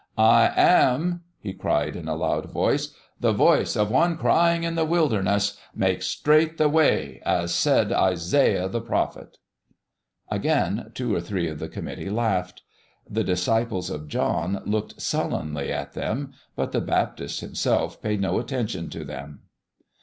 "I 0.17 0.51
am," 0.57 1.21
he 1.39 1.53
cried, 1.53 1.95
in 1.95 2.07
a 2.07 2.15
loud 2.15 2.49
voice, 2.49 2.91
"the 3.19 3.31
voice 3.33 3.75
of 3.75 3.91
one 3.91 4.17
crying 4.17 4.63
in 4.63 4.73
the 4.73 4.83
wilderness: 4.83 5.57
Make 5.75 6.01
straight 6.01 6.57
the 6.57 6.67
way, 6.69 7.21
as 7.23 7.53
said 7.53 7.91
Isaiah, 7.91 8.67
the 8.67 8.81
prophet." 8.81 9.37
Again 10.31 10.91
two 10.95 11.13
or 11.13 11.21
three 11.21 11.47
of 11.47 11.59
the 11.59 11.69
committee 11.69 12.09
laughed. 12.09 12.63
The 13.07 13.23
disciples 13.23 13.91
of 13.91 14.07
John 14.07 14.63
looked 14.65 14.99
sullenly 14.99 15.71
at 15.71 15.93
them, 15.93 16.33
but 16.55 16.71
the 16.71 16.81
Baptist 16.81 17.41
himself 17.41 18.01
paid 18.01 18.21
no 18.21 18.39
attention 18.39 18.89
to 18.89 19.03
them. 19.05 19.41